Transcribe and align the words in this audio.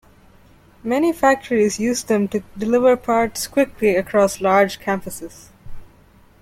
Many 0.83 1.13
factories 1.13 1.79
use 1.79 2.01
them 2.03 2.27
to 2.29 2.39
deliver 2.57 2.97
parts 2.97 3.45
quickly 3.45 3.95
across 3.95 4.41
large 4.41 4.79
campuses. 4.79 5.49